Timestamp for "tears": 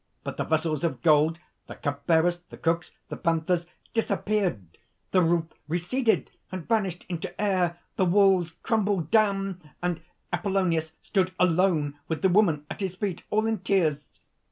13.59-14.09